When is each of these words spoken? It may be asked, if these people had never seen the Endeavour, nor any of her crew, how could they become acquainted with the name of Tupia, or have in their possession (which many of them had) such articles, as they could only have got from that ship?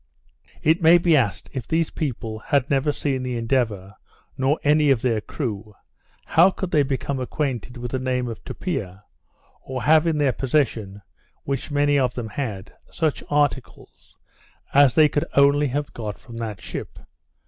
It 0.63 0.81
may 0.81 0.97
be 0.97 1.15
asked, 1.15 1.51
if 1.53 1.67
these 1.67 1.91
people 1.91 2.39
had 2.39 2.71
never 2.71 2.91
seen 2.91 3.21
the 3.21 3.37
Endeavour, 3.37 3.93
nor 4.35 4.59
any 4.63 4.89
of 4.89 5.03
her 5.03 5.21
crew, 5.21 5.75
how 6.25 6.49
could 6.49 6.71
they 6.71 6.81
become 6.81 7.19
acquainted 7.19 7.77
with 7.77 7.91
the 7.91 7.99
name 7.99 8.27
of 8.27 8.43
Tupia, 8.43 9.03
or 9.61 9.83
have 9.83 10.07
in 10.07 10.17
their 10.17 10.33
possession 10.33 11.03
(which 11.43 11.69
many 11.69 11.99
of 11.99 12.15
them 12.15 12.29
had) 12.29 12.73
such 12.89 13.23
articles, 13.29 14.17
as 14.73 14.95
they 14.95 15.07
could 15.07 15.25
only 15.35 15.67
have 15.67 15.93
got 15.93 16.17
from 16.17 16.37
that 16.37 16.59
ship? 16.59 16.97